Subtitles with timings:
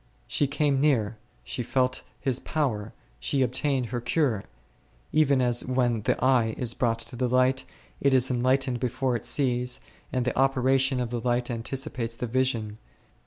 [0.25, 4.43] She came near, she felt His power, she obtained her cure;
[5.11, 7.65] even as when the eye is brought to the light,
[7.99, 9.79] it is en lightened before it sees,
[10.11, 12.79] and the operation of the light anticipates the vision.